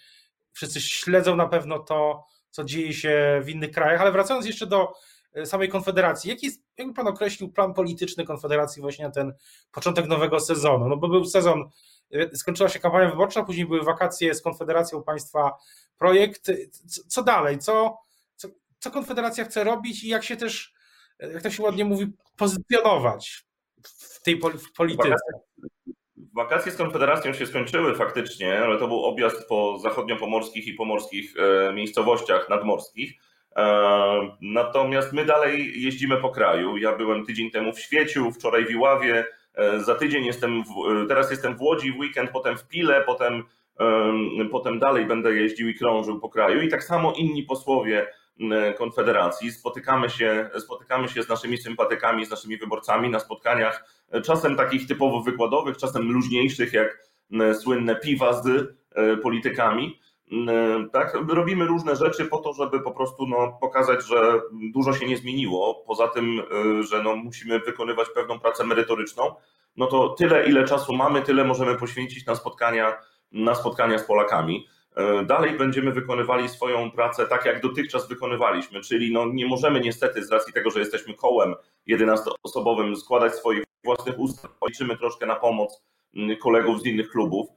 wszyscy 0.52 0.80
śledzą 0.80 1.36
na 1.36 1.48
pewno 1.48 1.78
to, 1.78 2.24
co 2.50 2.64
dzieje 2.64 2.92
się 2.92 3.40
w 3.44 3.48
innych 3.48 3.70
krajach. 3.70 4.00
Ale 4.00 4.12
wracając 4.12 4.46
jeszcze 4.46 4.66
do 4.66 4.92
E, 5.34 5.46
samej 5.46 5.68
Konfederacji. 5.68 6.30
Jaki 6.30 6.46
jest, 6.46 6.62
jakby 6.78 6.94
pan 6.94 7.08
określił 7.08 7.52
plan 7.52 7.74
polityczny 7.74 8.24
Konfederacji 8.24 8.82
właśnie 8.82 9.04
na 9.04 9.10
ten 9.10 9.32
początek 9.72 10.06
nowego 10.06 10.40
sezonu? 10.40 10.88
No 10.88 10.96
bo 10.96 11.08
był 11.08 11.24
sezon, 11.24 11.70
skończyła 12.34 12.68
się 12.68 12.78
kampania 12.78 13.10
wyborcza, 13.10 13.42
później 13.42 13.66
były 13.66 13.82
wakacje 13.82 14.34
z 14.34 14.42
Konfederacją 14.42 15.02
Państwa 15.02 15.52
Projekt. 15.98 16.52
Co 17.08 17.22
dalej? 17.22 17.58
Co, 17.58 17.98
co, 18.36 18.48
co 18.78 18.90
Konfederacja 18.90 19.44
chce 19.44 19.64
robić 19.64 20.04
i 20.04 20.08
jak 20.08 20.24
się 20.24 20.36
też, 20.36 20.74
e, 21.20 21.32
jak 21.32 21.42
to 21.42 21.50
się 21.50 21.62
ładnie 21.62 21.84
mówi, 21.84 22.12
pozycjonować 22.36 23.44
w 23.84 24.22
tej 24.22 24.40
w 24.40 24.72
polityce? 24.72 25.14
Wakacje 26.34 26.72
z 26.72 26.76
Konfederacją 26.76 27.32
się 27.32 27.46
skończyły 27.46 27.94
faktycznie, 27.94 28.58
ale 28.58 28.78
to 28.78 28.88
był 28.88 29.04
objazd 29.04 29.48
po 29.48 29.78
zachodniopomorskich 29.78 30.66
i 30.66 30.74
pomorskich 30.74 31.34
miejscowościach 31.74 32.48
nadmorskich 32.48 33.12
Natomiast 34.40 35.12
my 35.12 35.24
dalej 35.24 35.82
jeździmy 35.82 36.16
po 36.16 36.30
kraju. 36.30 36.76
Ja 36.76 36.96
byłem 36.96 37.26
tydzień 37.26 37.50
temu 37.50 37.72
w 37.72 37.80
Świeciu, 37.80 38.32
wczoraj 38.32 38.66
w 38.66 38.70
Iławie, 38.70 39.18
e, 39.18 39.24
za 39.76 39.94
tydzień 39.94 40.24
jestem, 40.24 40.64
w, 40.64 41.02
e, 41.02 41.06
teraz 41.06 41.30
jestem 41.30 41.56
w 41.56 41.60
Łodzi, 41.60 41.92
w 41.92 41.98
weekend 41.98 42.30
potem 42.30 42.58
w 42.58 42.68
Pile, 42.68 43.02
potem, 43.06 43.42
potem 44.50 44.78
dalej 44.78 45.06
będę 45.06 45.34
jeździł 45.34 45.68
i 45.68 45.74
krążył 45.74 46.20
po 46.20 46.28
kraju. 46.28 46.62
I 46.62 46.68
tak 46.68 46.84
samo 46.84 47.12
inni 47.12 47.42
posłowie 47.42 48.06
Konfederacji. 48.78 49.52
Spotykamy 49.52 50.10
się, 50.10 50.50
spotykamy 50.58 51.08
się 51.08 51.22
z 51.22 51.28
naszymi 51.28 51.58
sympatykami, 51.58 52.26
z 52.26 52.30
naszymi 52.30 52.56
wyborcami 52.56 53.10
na 53.10 53.20
spotkaniach, 53.20 53.84
e, 54.10 54.20
czasem 54.20 54.56
takich 54.56 54.86
typowo 54.86 55.20
wykładowych, 55.20 55.76
czasem 55.76 56.12
luźniejszych, 56.12 56.72
jak 56.72 57.04
słynne 57.54 57.96
piwa 57.96 58.42
z 58.42 58.68
politykami. 59.22 60.00
E, 60.48 60.88
tak, 60.92 61.14
robimy 61.28 61.64
różne 61.64 61.96
rzeczy 61.96 62.24
po 62.24 62.38
to, 62.38 62.52
żeby 62.52 62.80
po 62.80 62.90
prostu 62.90 63.26
no, 63.26 63.58
pokazać, 63.60 64.06
że 64.06 64.40
dużo 64.52 64.92
się 64.92 65.06
nie 65.06 65.16
zmieniło. 65.16 65.84
Poza 65.86 66.08
tym, 66.08 66.40
e, 66.40 66.82
że 66.82 67.02
no, 67.02 67.16
musimy 67.16 67.60
wykonywać 67.60 68.08
pewną 68.14 68.40
pracę 68.40 68.64
merytoryczną, 68.64 69.34
no 69.76 69.86
to 69.86 70.08
tyle, 70.08 70.46
ile 70.46 70.64
czasu 70.64 70.94
mamy, 70.94 71.22
tyle 71.22 71.44
możemy 71.44 71.74
poświęcić 71.74 72.26
na 72.26 72.34
spotkania, 72.34 72.96
na 73.32 73.54
spotkania 73.54 73.98
z 73.98 74.04
Polakami. 74.04 74.66
E, 74.96 75.24
dalej 75.24 75.58
będziemy 75.58 75.92
wykonywali 75.92 76.48
swoją 76.48 76.90
pracę 76.90 77.26
tak, 77.26 77.44
jak 77.44 77.62
dotychczas 77.62 78.08
wykonywaliśmy, 78.08 78.80
czyli 78.80 79.12
no, 79.12 79.26
nie 79.26 79.46
możemy 79.46 79.80
niestety 79.80 80.24
z 80.24 80.32
racji 80.32 80.52
tego, 80.52 80.70
że 80.70 80.78
jesteśmy 80.78 81.14
kołem 81.14 81.54
11-osobowym 81.88 82.96
składać 82.96 83.34
swoich 83.34 83.64
własnych 83.84 84.18
ustaw. 84.18 84.50
Liczymy 84.68 84.96
troszkę 84.96 85.26
na 85.26 85.36
pomoc 85.36 85.82
kolegów 86.42 86.80
z 86.80 86.86
innych 86.86 87.10
klubów 87.10 87.48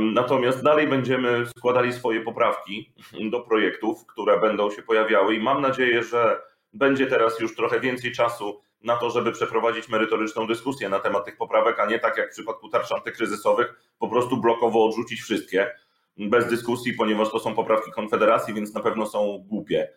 Natomiast 0.00 0.62
dalej 0.62 0.88
będziemy 0.88 1.46
składali 1.46 1.92
swoje 1.92 2.20
poprawki 2.20 2.92
do 3.30 3.40
projektów, 3.40 4.06
które 4.06 4.40
będą 4.40 4.70
się 4.70 4.82
pojawiały 4.82 5.34
i 5.34 5.40
mam 5.40 5.62
nadzieję, 5.62 6.02
że 6.02 6.40
będzie 6.72 7.06
teraz 7.06 7.40
już 7.40 7.56
trochę 7.56 7.80
więcej 7.80 8.12
czasu 8.12 8.60
na 8.82 8.96
to, 8.96 9.10
żeby 9.10 9.32
przeprowadzić 9.32 9.88
merytoryczną 9.88 10.46
dyskusję 10.46 10.88
na 10.88 10.98
temat 10.98 11.24
tych 11.24 11.36
poprawek, 11.36 11.80
a 11.80 11.86
nie 11.86 11.98
tak 11.98 12.16
jak 12.16 12.28
w 12.28 12.32
przypadku 12.32 12.68
tarcz 12.68 12.92
antykryzysowych, 12.92 13.74
po 13.98 14.08
prostu 14.08 14.36
blokowo 14.36 14.84
odrzucić 14.86 15.20
wszystkie 15.20 15.70
bez 16.16 16.46
dyskusji, 16.46 16.92
ponieważ 16.92 17.30
to 17.30 17.38
są 17.38 17.54
poprawki 17.54 17.92
Konfederacji, 17.92 18.54
więc 18.54 18.74
na 18.74 18.80
pewno 18.80 19.06
są 19.06 19.44
głupie. 19.48 19.88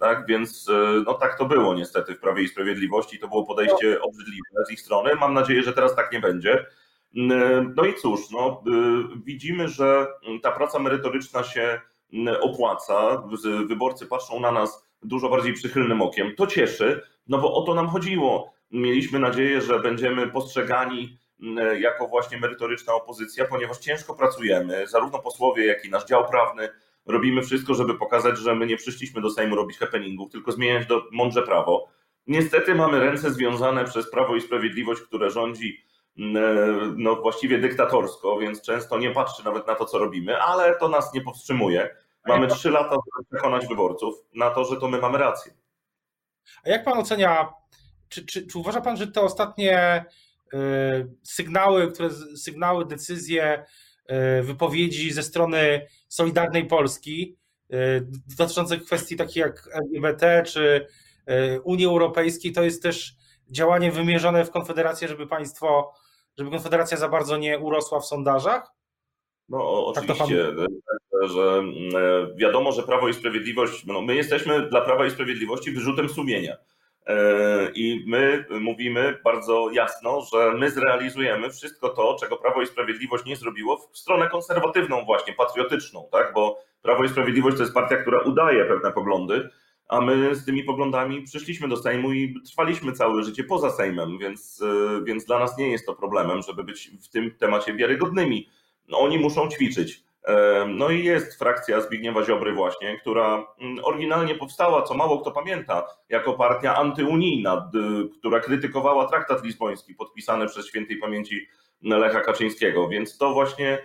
Tak, 0.00 0.26
więc 0.26 0.68
e, 0.68 1.02
no 1.06 1.14
tak 1.14 1.38
to 1.38 1.44
było 1.44 1.74
niestety 1.74 2.14
w 2.14 2.20
Prawie 2.20 2.42
i 2.42 2.48
Sprawiedliwości. 2.48 3.18
To 3.18 3.28
było 3.28 3.46
podejście 3.46 4.02
obrzydliwe 4.02 4.64
z 4.68 4.72
ich 4.72 4.80
strony. 4.80 5.14
Mam 5.14 5.34
nadzieję, 5.34 5.62
że 5.62 5.72
teraz 5.72 5.96
tak 5.96 6.12
nie 6.12 6.20
będzie. 6.20 6.66
No 7.74 7.84
i 7.84 7.94
cóż, 7.94 8.20
no, 8.30 8.62
y, 8.66 9.20
widzimy, 9.24 9.68
że 9.68 10.06
ta 10.42 10.52
praca 10.52 10.78
merytoryczna 10.78 11.42
się 11.42 11.80
opłaca. 12.40 13.22
Wyborcy 13.66 14.06
patrzą 14.06 14.40
na 14.40 14.52
nas 14.52 14.86
dużo 15.02 15.28
bardziej 15.28 15.52
przychylnym 15.52 16.02
okiem. 16.02 16.34
To 16.36 16.46
cieszy, 16.46 17.02
no 17.28 17.38
bo 17.38 17.54
o 17.54 17.62
to 17.62 17.74
nam 17.74 17.88
chodziło. 17.88 18.52
Mieliśmy 18.70 19.18
nadzieję, 19.18 19.60
że 19.60 19.80
będziemy 19.80 20.28
postrzegani 20.28 21.18
jako 21.80 22.08
właśnie 22.08 22.38
merytoryczna 22.38 22.94
opozycja, 22.94 23.44
ponieważ 23.44 23.78
ciężko 23.78 24.14
pracujemy, 24.14 24.86
zarówno 24.86 25.18
posłowie, 25.18 25.66
jak 25.66 25.84
i 25.84 25.90
nasz 25.90 26.04
dział 26.04 26.28
prawny. 26.28 26.68
Robimy 27.06 27.42
wszystko, 27.42 27.74
żeby 27.74 27.94
pokazać, 27.98 28.38
że 28.38 28.54
my 28.54 28.66
nie 28.66 28.76
przyszliśmy 28.76 29.20
do 29.20 29.30
Sejmu 29.30 29.56
robić 29.56 29.78
happeningów, 29.78 30.32
tylko 30.32 30.52
zmieniać 30.52 30.86
do 30.86 31.02
mądrze 31.12 31.42
prawo. 31.42 31.88
Niestety 32.26 32.74
mamy 32.74 33.00
ręce 33.00 33.30
związane 33.30 33.84
przez 33.84 34.10
Prawo 34.10 34.36
i 34.36 34.40
Sprawiedliwość, 34.40 35.02
które 35.02 35.30
rządzi 35.30 35.84
no 36.96 37.16
właściwie 37.16 37.58
dyktatorsko, 37.58 38.38
więc 38.38 38.62
często 38.62 38.98
nie 38.98 39.10
patrzy 39.10 39.44
nawet 39.44 39.66
na 39.66 39.74
to, 39.74 39.84
co 39.84 39.98
robimy, 39.98 40.38
ale 40.38 40.78
to 40.78 40.88
nas 40.88 41.14
nie 41.14 41.20
powstrzymuje. 41.20 41.96
Mamy 42.26 42.46
trzy 42.46 42.70
lata, 42.70 42.90
żeby 42.90 43.28
przekonać 43.30 43.66
wyborców 43.66 44.14
na 44.34 44.50
to, 44.50 44.64
że 44.64 44.76
to 44.76 44.88
my 44.88 44.98
mamy 44.98 45.18
rację. 45.18 45.52
A 46.64 46.70
jak 46.70 46.84
pan 46.84 46.98
ocenia, 46.98 47.52
czy, 48.08 48.26
czy, 48.26 48.46
czy 48.46 48.58
uważa 48.58 48.80
pan, 48.80 48.96
że 48.96 49.06
te 49.06 49.20
ostatnie 49.20 50.04
y, 50.54 50.58
sygnały, 51.22 51.92
które 51.92 52.10
sygnały, 52.36 52.84
decyzje, 52.84 53.64
y, 54.38 54.42
wypowiedzi 54.42 55.12
ze 55.12 55.22
strony 55.22 55.86
Solidarnej 56.08 56.66
Polski 56.66 57.36
y, 57.72 58.06
dotyczące 58.38 58.78
kwestii 58.78 59.16
takich 59.16 59.36
jak 59.36 59.68
LGBT 59.72 60.42
czy 60.46 60.86
Unii 61.64 61.86
Europejskiej, 61.86 62.52
to 62.52 62.62
jest 62.62 62.82
też 62.82 63.16
działanie 63.50 63.92
wymierzone 63.92 64.44
w 64.44 64.50
Konfederację, 64.50 65.08
żeby 65.08 65.26
państwo, 65.26 65.94
żeby 66.38 66.50
Konfederacja 66.50 66.96
za 66.96 67.08
bardzo 67.08 67.36
nie 67.36 67.58
urosła 67.58 68.00
w 68.00 68.06
sondażach? 68.06 68.72
No 69.48 69.92
tak 69.94 70.04
oczywiście, 70.04 70.44
pan... 70.56 71.28
że 71.28 71.62
wiadomo, 72.36 72.72
że 72.72 72.82
Prawo 72.82 73.08
i 73.08 73.14
Sprawiedliwość, 73.14 73.86
no 73.86 74.02
my 74.02 74.14
jesteśmy 74.14 74.68
dla 74.68 74.80
Prawa 74.80 75.06
i 75.06 75.10
Sprawiedliwości 75.10 75.70
wyrzutem 75.70 76.08
sumienia. 76.08 76.56
E, 77.06 77.70
I 77.74 78.04
my 78.06 78.44
mówimy 78.60 79.18
bardzo 79.24 79.70
jasno, 79.72 80.20
że 80.32 80.52
my 80.52 80.70
zrealizujemy 80.70 81.50
wszystko 81.50 81.88
to, 81.88 82.16
czego 82.20 82.36
Prawo 82.36 82.62
i 82.62 82.66
Sprawiedliwość 82.66 83.24
nie 83.24 83.36
zrobiło 83.36 83.76
w 83.92 83.98
stronę 83.98 84.28
konserwatywną, 84.28 85.04
właśnie 85.04 85.32
patriotyczną, 85.32 86.08
tak? 86.12 86.32
Bo 86.34 86.58
Prawo 86.82 87.04
i 87.04 87.08
Sprawiedliwość 87.08 87.56
to 87.56 87.62
jest 87.62 87.74
partia, 87.74 87.96
która 87.96 88.20
udaje 88.20 88.64
pewne 88.64 88.92
poglądy, 88.92 89.48
a 89.92 90.00
my 90.00 90.34
z 90.34 90.44
tymi 90.44 90.64
poglądami 90.64 91.22
przyszliśmy 91.22 91.68
do 91.68 91.76
Sejmu 91.76 92.12
i 92.12 92.34
trwaliśmy 92.46 92.92
całe 92.92 93.22
życie 93.22 93.44
poza 93.44 93.70
Sejmem, 93.70 94.18
więc, 94.18 94.62
e, 94.62 95.04
więc 95.04 95.24
dla 95.24 95.38
nas 95.38 95.58
nie 95.58 95.70
jest 95.70 95.86
to 95.86 95.94
problemem, 95.94 96.42
żeby 96.42 96.64
być 96.64 96.90
w 97.02 97.08
tym 97.08 97.30
temacie 97.30 97.74
wiarygodnymi. 97.74 98.48
No, 98.88 98.98
oni 98.98 99.18
muszą 99.18 99.48
ćwiczyć. 99.48 100.04
No 100.68 100.90
i 100.90 101.04
jest 101.04 101.38
frakcja 101.38 101.80
Zbigniewa 101.80 102.24
Ziobry 102.24 102.52
właśnie, 102.52 102.98
która 103.00 103.46
mm, 103.60 103.84
oryginalnie 103.84 104.34
powstała, 104.34 104.82
co 104.82 104.94
mało 104.94 105.20
kto 105.20 105.30
pamięta, 105.30 105.86
jako 106.08 106.32
partia 106.32 106.76
antyunijna, 106.76 107.70
która 108.18 108.40
krytykowała 108.40 109.08
traktat 109.08 109.44
lizboński 109.44 109.94
podpisany 109.94 110.46
przez 110.46 110.66
świętej 110.66 110.96
pamięci 110.96 111.48
Lecha 111.82 112.20
Kaczyńskiego, 112.20 112.88
więc 112.88 113.18
to 113.18 113.32
właśnie 113.32 113.78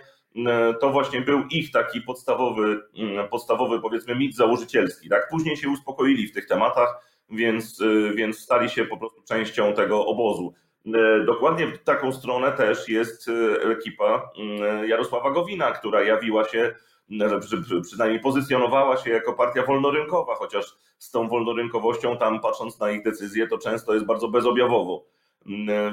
to 0.80 0.90
właśnie 0.90 1.20
był 1.20 1.42
ich 1.50 1.70
taki 1.70 2.00
podstawowy, 2.00 2.80
mm, 2.98 3.28
podstawowy 3.28 3.80
powiedzmy 3.80 4.14
mit 4.14 4.36
założycielski. 4.36 5.08
Tak? 5.08 5.28
Później 5.30 5.56
się 5.56 5.68
uspokoili 5.68 6.26
w 6.26 6.32
tych 6.32 6.46
tematach, 6.46 7.08
więc, 7.30 7.80
y, 7.80 8.12
więc 8.14 8.38
stali 8.38 8.70
się 8.70 8.84
po 8.84 8.96
prostu 8.96 9.22
częścią 9.22 9.72
tego 9.72 10.06
obozu. 10.06 10.54
E, 10.94 11.24
dokładnie 11.24 11.66
w 11.66 11.78
taką 11.78 12.12
stronę 12.12 12.52
też 12.52 12.88
jest 12.88 13.28
e, 13.28 13.62
ekipa 13.70 14.30
mm, 14.38 14.88
Jarosława 14.88 15.30
Gowina, 15.30 15.72
która 15.72 16.02
jawiła 16.02 16.44
się, 16.44 16.74
przynajmniej 17.82 18.20
pozycjonowała 18.20 18.96
się 18.96 19.10
jako 19.10 19.32
partia 19.32 19.66
wolnorynkowa, 19.66 20.34
chociaż 20.34 20.76
z 20.98 21.10
tą 21.10 21.28
wolnorynkowością 21.28 22.16
tam 22.16 22.40
patrząc 22.40 22.80
na 22.80 22.90
ich 22.90 23.02
decyzje 23.02 23.48
to 23.48 23.58
często 23.58 23.94
jest 23.94 24.06
bardzo 24.06 24.28
bezobjawowo. 24.28 25.04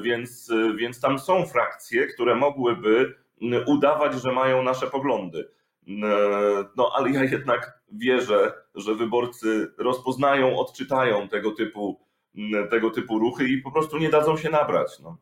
Więc, 0.01 0.51
więc 0.75 1.01
tam 1.01 1.19
są 1.19 1.45
frakcje, 1.45 2.07
które 2.07 2.35
mogłyby 2.35 3.15
udawać, 3.65 4.21
że 4.21 4.31
mają 4.31 4.63
nasze 4.63 4.87
poglądy. 4.87 5.49
No 6.77 6.91
ale 6.95 7.09
ja 7.09 7.23
jednak 7.23 7.79
wierzę, 7.91 8.53
że 8.75 8.95
wyborcy 8.95 9.67
rozpoznają, 9.77 10.59
odczytają 10.59 11.29
tego 11.29 11.51
typu 11.51 12.05
tego 12.69 12.91
typu 12.91 13.19
ruchy 13.19 13.48
i 13.48 13.57
po 13.61 13.71
prostu 13.71 13.98
nie 13.98 14.09
dadzą 14.09 14.37
się 14.37 14.50
nabrać. 14.50 15.00
No. 15.00 15.17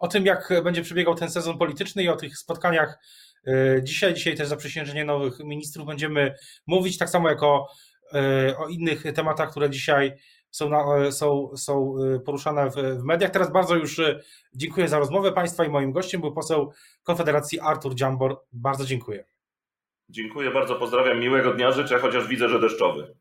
O 0.00 0.08
tym, 0.08 0.26
jak 0.26 0.52
będzie 0.64 0.82
przebiegał 0.82 1.14
ten 1.14 1.30
sezon 1.30 1.58
polityczny 1.58 2.02
i 2.02 2.08
o 2.08 2.16
tych 2.16 2.38
spotkaniach 2.38 2.98
e, 3.46 3.82
dzisiaj, 3.82 4.14
dzisiaj 4.14 4.36
też 4.36 4.48
zaprzysiężenie 4.48 5.04
nowych 5.04 5.38
ministrów 5.38 5.86
będziemy 5.86 6.34
mówić, 6.66 6.98
tak 6.98 7.10
samo 7.10 7.28
jak 7.28 7.42
o, 7.42 7.68
e, 8.14 8.56
o 8.58 8.68
innych 8.68 9.02
tematach, 9.14 9.50
które 9.50 9.70
dzisiaj 9.70 10.16
są, 10.56 10.68
na, 10.68 11.12
są, 11.12 11.50
są 11.56 11.94
e, 12.14 12.20
poruszane 12.20 12.70
w, 12.70 12.74
w, 12.74 13.04
mediach. 13.04 13.30
Teraz 13.30 13.52
bardzo 13.52 13.74
już 13.74 14.00
dziękuję 14.54 14.88
za 14.88 14.98
rozmowę 14.98 15.32
Państwa 15.32 15.64
i 15.64 15.68
moim 15.68 15.92
gościem 15.92 16.20
był 16.20 16.32
poseł 16.32 16.72
Konfederacji 17.02 17.60
Artur 17.60 17.94
Dziambor. 17.94 18.40
Bardzo 18.52 18.84
dziękuję. 18.84 19.24
Dziękuję 20.08 20.50
bardzo, 20.50 20.74
pozdrawiam, 20.74 21.20
miłego 21.20 21.54
dnia 21.54 21.72
życzę, 21.72 21.98
chociaż 21.98 22.28
widzę, 22.28 22.48
że 22.48 22.60
deszczowy. 22.60 23.16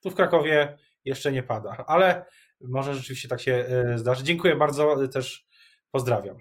Tu 0.00 0.10
w 0.10 0.14
Krakowie 0.14 0.78
jeszcze 1.04 1.32
nie 1.32 1.42
pada, 1.42 1.84
ale 1.86 2.24
może 2.60 2.94
rzeczywiście 2.94 3.28
tak 3.28 3.40
się 3.40 3.52
e, 3.52 3.98
zdarzy. 3.98 4.24
Dziękuję 4.24 4.56
bardzo, 4.56 5.08
też 5.08 5.46
pozdrawiam. 5.90 6.36